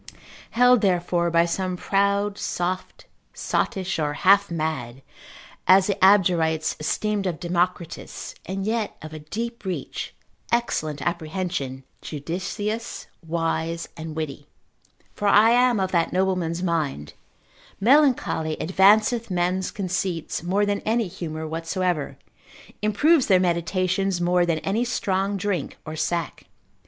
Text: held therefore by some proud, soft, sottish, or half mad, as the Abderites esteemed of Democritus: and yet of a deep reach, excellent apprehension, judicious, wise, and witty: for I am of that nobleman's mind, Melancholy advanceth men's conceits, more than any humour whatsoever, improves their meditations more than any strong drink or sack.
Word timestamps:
held 0.49 0.81
therefore 0.81 1.29
by 1.29 1.45
some 1.45 1.77
proud, 1.77 2.35
soft, 2.35 3.05
sottish, 3.35 3.99
or 3.99 4.13
half 4.13 4.49
mad, 4.49 5.03
as 5.67 5.85
the 5.85 5.93
Abderites 6.03 6.75
esteemed 6.79 7.27
of 7.27 7.39
Democritus: 7.39 8.33
and 8.47 8.65
yet 8.65 8.97
of 9.03 9.13
a 9.13 9.19
deep 9.19 9.63
reach, 9.63 10.15
excellent 10.51 11.03
apprehension, 11.03 11.83
judicious, 12.01 13.05
wise, 13.23 13.87
and 13.95 14.15
witty: 14.15 14.47
for 15.13 15.27
I 15.27 15.51
am 15.51 15.79
of 15.79 15.91
that 15.91 16.11
nobleman's 16.11 16.63
mind, 16.63 17.13
Melancholy 17.79 18.57
advanceth 18.59 19.29
men's 19.29 19.69
conceits, 19.69 20.41
more 20.41 20.65
than 20.65 20.79
any 20.79 21.07
humour 21.07 21.47
whatsoever, 21.47 22.17
improves 22.81 23.27
their 23.27 23.39
meditations 23.39 24.19
more 24.19 24.47
than 24.47 24.57
any 24.65 24.83
strong 24.83 25.37
drink 25.37 25.77
or 25.85 25.95
sack. 25.95 26.45